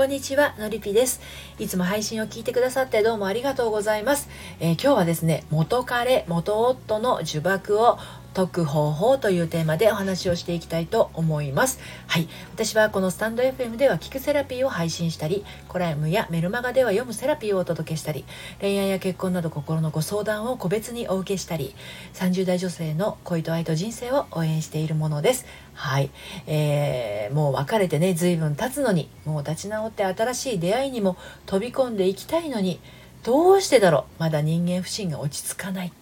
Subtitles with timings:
[0.00, 1.20] こんにちは、のりぴです。
[1.58, 4.30] いつも配信を聞いてくださってどうもありがとうございます。
[4.58, 7.98] えー、今日はですね、元彼、元夫の呪縛を
[8.34, 11.80] 解く方法というテーマでお話をしていきたいと思います。
[12.06, 12.28] はい。
[12.54, 18.24] 私はこのスタンド FM では聞くセラピーを配信したり、コラムやメルマガでは読むセラピーをお届けしたり、
[18.60, 21.74] 恋愛や結婚など心のご相談を個別にお受けしたり、
[22.14, 25.46] 30代女性の恋と愛と人生を応援しているものです。
[25.74, 26.10] はい。
[26.46, 31.16] えー、もう別れてね、随分経つのに、もう立ち直って新しい出会いにも
[31.46, 32.80] 飛び込んでいきたいのに、
[33.22, 35.92] どうしてだろうまだ人間不信が落ち着かない。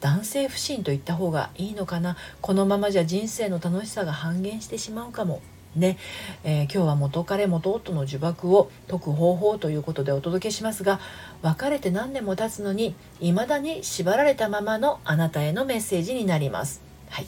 [0.00, 2.16] 男性不信と言った方がいいのかな？
[2.40, 5.42] このままじゃ人生の楽しさが半減してしまうかも。
[5.76, 5.98] ね、
[6.42, 10.98] えー、今日は元彼元夫の呪縛を解く方法ということでお届けしますが
[11.42, 17.26] 別れて何年も経つのに未だに縛られたままのあなたへのメッセージになります、はい、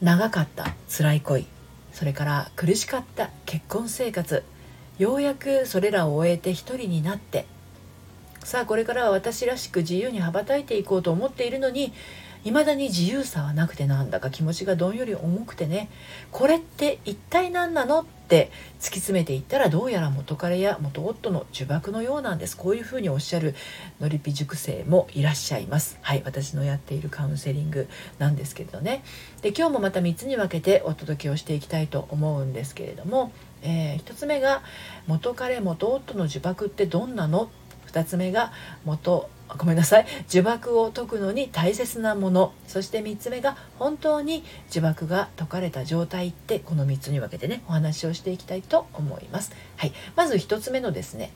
[0.00, 1.46] 長かった辛い恋。
[1.92, 4.42] それから苦しかった結婚生活。
[4.98, 7.46] ようやくそれらを終えて一人になって
[8.44, 11.92] さあこれからは私らしく自由に羽ばたいていこうと思っているのに
[12.44, 15.88] 未だに自由さはなくてなんだか気持ちがどんより重くてね。
[16.32, 22.56] これって一体何なのって突き詰めていったらどうやら元彼や元夫の呪縛のようなんです。
[22.56, 23.54] こういうふうにおっしゃる
[24.00, 25.98] のりぴ塾生もいらっしゃいます。
[26.02, 27.86] はい私のやっているカウンセリング
[28.18, 29.04] なんですけどね。
[29.42, 33.30] で今日もまた3つに分けてお届けをしていきたいと思うんですけれども、
[33.62, 34.62] えー、1つ目が
[35.06, 37.48] 元彼元夫の呪縛ってどんなの？
[37.92, 38.52] 2つ目が
[38.84, 40.06] 元ごめんなさい。
[40.30, 42.52] 呪縛を解くのに大切なもの。
[42.66, 49.52] そして3つ目が本当に呪縛が解かれた状態ってこの3つに分けてねお話をしていきたいと思います。
[49.76, 51.32] はい、まず1つ目のですね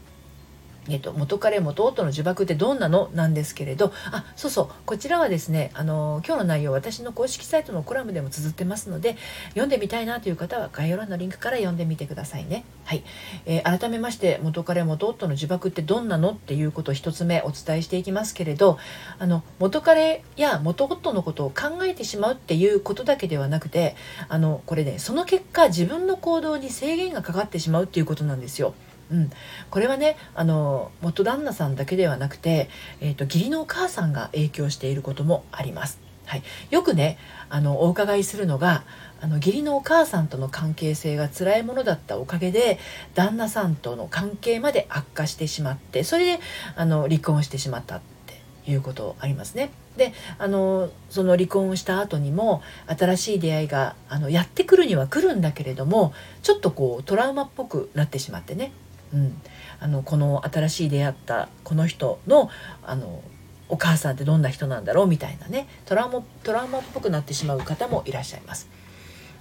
[0.89, 3.11] えっと、元彼元夫の呪縛ってどんなの？
[3.15, 3.93] なんですけれど。
[4.13, 4.69] あそうそう。
[4.85, 9.17] こちらはですねあの今日の内容私の公式サイトのコラムでも綴ってますので
[9.51, 12.65] 読んでみたいなという方は概要欄のリンクから読んでみてくださいね。
[12.85, 13.05] はい、
[13.47, 16.31] えー、改めまして元彼元夫の呪縛ってどんなの？
[16.31, 18.79] っていうことを1つ目お伝えしていきますけれど。
[19.19, 23.97] あの元彼や元夫のことを考えてしまうっていうことだけではなくて
[24.29, 28.75] あのこれねその結果自分の行動に制限がかかってしまうっていうことなんですよ。
[29.11, 29.31] うん、
[29.71, 32.69] これはねあの元旦那さんだけではなくて、
[33.01, 36.01] えーと、義理のお母さんが影響していることもあります。
[36.27, 37.19] はい、よくね
[37.49, 38.83] あのお伺いするのが
[39.21, 42.79] あの義理のお母さんとの関係性が辛いものだったおかげで
[43.15, 46.41] 旦那さんとの関係まで悪化してしまってそれで
[46.75, 49.71] あの離婚してしまったっていうことありますね。
[49.97, 56.13] であのその離婚した後にも新しい出会いがあのやってくるには来るんだけれども
[56.43, 58.73] ちょっとこうトラウマっぽくなってしまってね
[59.13, 59.41] うん、
[59.81, 62.51] あのこの新しい出会ったこの人の
[62.83, 63.23] あの
[63.69, 68.69] お母さんってどんな人なんだろうみたいなねトラウマトラウマっぽくなってしまう方もいらっしゃいます。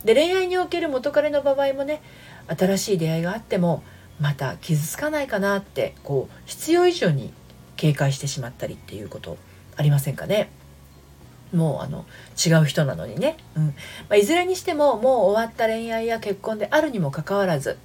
[0.03, 2.01] で恋愛における元彼の場合もね
[2.47, 3.83] 新しい出会いがあっても
[4.19, 7.33] また傷つかないかなってこう必要以上に
[7.75, 9.37] 警戒してしまったりっていうこと
[9.75, 10.49] ありませんかね？
[11.53, 12.05] もうあの
[12.43, 13.73] 違う人なのにね、うんま
[14.11, 17.77] あ、いずれにしてももう終わった恋愛や結婚であるにもかかわらず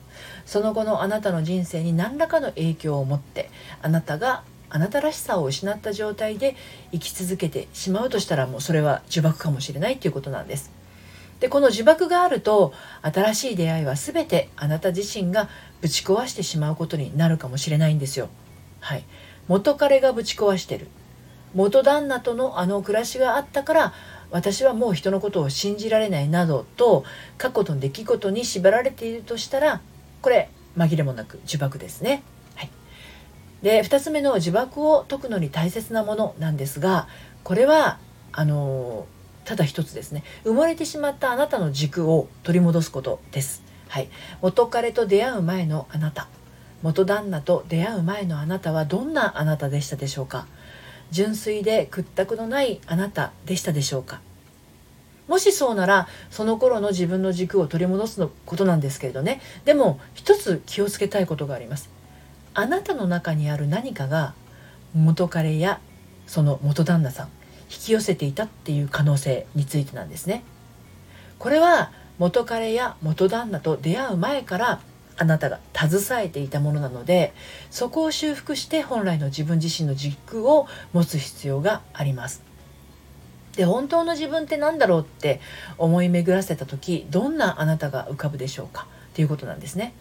[0.47, 3.51] その後のあなたの人生に何らかの影響を持って
[3.83, 6.57] あなたがあなたらしさを失った状態で
[6.93, 10.71] 生き続けてしまうとしたらもうそれは呪縛かもしれないということなんです。
[11.41, 12.73] でこの呪縛があると
[13.03, 15.49] 新しい出会いは全てあなた自身が
[15.81, 18.29] ぶち壊してしまうことになるかもしれないんですよ。
[18.81, 19.05] はい、
[19.49, 20.87] 元彼がぶち壊してる
[21.55, 23.93] 元旦那とのあの暮らしがあったから
[24.31, 27.05] 私はもう人のことを信じられないなどと
[27.37, 29.81] 過去の出来事に縛られているとしたら
[30.23, 32.23] これ紛れもなく呪縛ですね。
[32.55, 32.71] はい、
[33.63, 37.09] で2つ目の呪縛を解くのに大切なものなんですが
[37.43, 37.99] これは
[38.33, 39.07] あの
[39.45, 43.63] ただ一つですね生まれてしまったあなたの軸を取り戻すことです。
[43.89, 44.09] はい、
[44.41, 46.29] 元彼と出会う前のあなた
[46.85, 50.47] 元旦那と出会う前のあなたはどんなあなたでしたでしょうか？
[51.11, 54.21] 純粋で屈託のないあなたでしたでしょうか？
[55.29, 59.41] もしそうならその頃の自分の軸を取り戻すのことなんですけれどね。
[59.65, 61.89] でも一つ気をつけたいことがあります。
[62.55, 64.35] あなたの中にある何かが
[64.93, 65.81] 元彼や
[66.27, 67.27] その元旦那さん
[67.71, 70.43] 引き寄せていたっていう可能性についてなんですね。
[71.39, 74.81] これは元彼や元旦那と出会う前から
[75.21, 77.35] あなたが携えていたものなので
[77.71, 82.43] そこを修復して本来の自分自身の軸を持つ必要があります。
[83.55, 85.41] で本当の自分って何だろうって
[85.77, 88.87] 思い巡らせた時どんなあなたが浮かぶでしょうか？
[89.11, 89.93] っていうことなんですね。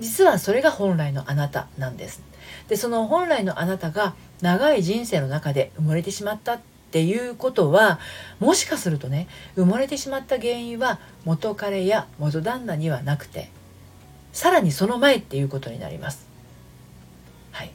[0.00, 2.20] 実はそれが本来のあなたなんです。
[2.66, 6.60] でその本来のあなたが長い人生の中で生まれてしまったっ
[6.90, 8.00] ていうことは
[8.40, 13.50] もしかするとね生まれてしまった原因は元彼や元旦那にはなくて
[14.34, 16.26] さらにその前っていうことになります。
[17.52, 17.70] はい。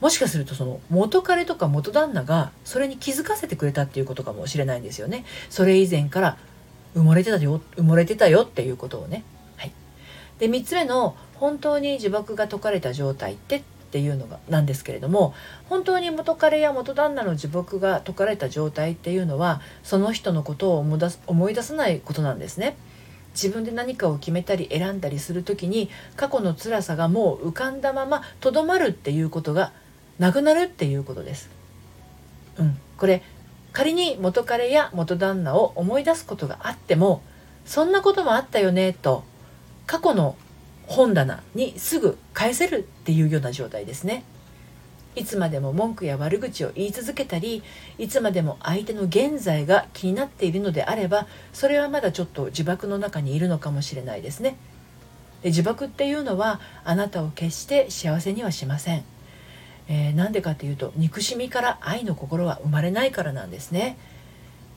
[0.00, 5.26] もしかするとその元彼とか元旦那がそれに気づかせてくれたっていうことかもしれないんですよね。
[5.50, 6.38] それ以前から
[6.96, 9.22] 埋もれてたよ埋もれてたよっていうことをね。
[9.58, 9.72] はい。
[10.38, 15.34] で3つ目の本当に呪縛が解かれた状態ってっていうのがなんですけれども
[15.68, 22.76] 本当に元彼や元旦那の呪縛が解かれた状態っていうのはその人のことを思い出す思い出さないことなんですね。
[23.42, 29.72] 自分で何かを決めたり選んだりする時に過去の辛さがもう浮かんだままとどまるっていうことが
[30.18, 31.48] なくなるっていうことです。
[32.58, 33.22] うん、これ
[33.72, 37.22] 仮に元彼や元旦那を思い出すことがあっても
[37.64, 39.24] そんなこともあったよねと
[39.86, 40.36] 過去の
[40.86, 44.24] 本棚にすぐ返せるっていうような状態ですね。
[45.16, 47.62] いつまでも文句や悪口を言い続けたり
[47.98, 54.56] いつまでも相手の現在が気になっているのであればそれはまだちょっと呪縛の中にいるのかもしれないですね。
[55.42, 59.04] で呪縛っていうのはあなたを決して幸せにはしません。
[59.88, 63.96] えー、なんでかっていうと憎しみから愛の心は生まれないからなんですね。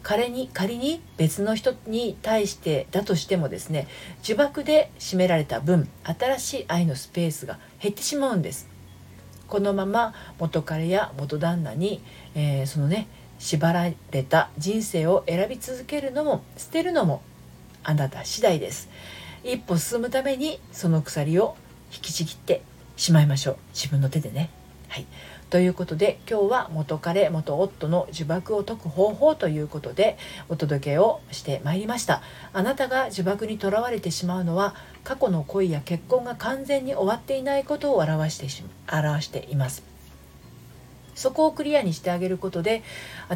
[0.02, 3.88] 仮に仮に別の人に対してだとしてもですね
[4.24, 8.73] 呪縛で占められた分新しい愛のスペースが減ってしまうんです
[9.54, 12.02] このまま元彼や元旦那に、
[12.34, 13.08] えー、そのね
[13.38, 17.22] 縛られた人生を選び続けるのも捨てるのも
[17.84, 18.90] あなた次第です。
[19.44, 21.56] 一歩進むためにその鎖を
[21.94, 22.64] 引きちぎって
[22.96, 23.58] しまいましょう。
[23.76, 24.50] 自分の手でね。
[24.94, 25.08] はい。
[25.50, 30.20] ということで今日は元彼元夫の呪縛を解く方法ということで
[30.50, 32.22] お届けをしてまいりました。
[32.54, 39.82] あなたが呪縛にとらわれてしまうのは過去の恋や結婚が完全に終わっていないことを表してし表しています。
[41.16, 42.84] そこをクリアにしてあげることで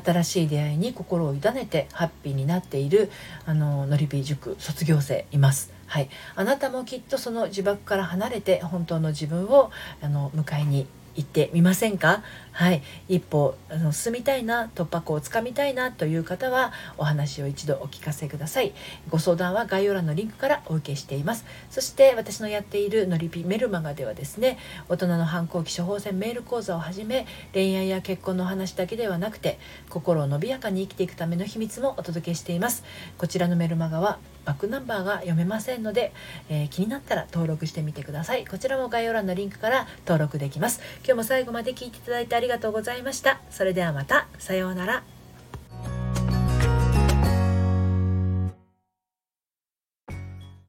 [0.05, 3.09] 新しい出会いに心を委ねてハッピーになっている
[3.47, 5.73] あののりぴ塾卒業生います。
[5.87, 9.71] はい、あなたもきっとその呪縛から離れて本当の自分を
[10.03, 10.85] あの迎えに
[11.17, 12.23] 行ってみませんか？
[12.53, 12.81] はい。
[13.09, 18.73] 一歩あの進みたいな突破口をつかみたいなという方はお話を一度お聞かせください。
[19.09, 21.43] ご相談は概要欄のリンクからお受けしています。
[21.69, 24.57] そして私のやっているのりぴメルマガではですね
[24.89, 29.59] 大人の反抗期処方箋メール講座をはじめ恋愛や結婚の話だけではなくて
[29.89, 32.83] 心を伸びやかに生きていくための秘密もお届けしています。
[33.17, 36.13] こちらのメルマガはバックナンバーが読めませんので、
[36.49, 38.47] えー、気になったら登録してみてください。
[38.47, 40.79] こちらも概要欄のリンクから登録できます。
[40.99, 43.41] 今日も最後まで聞いていただいてありがとうございました。
[43.51, 44.27] それではまた。
[44.39, 45.16] さようなら。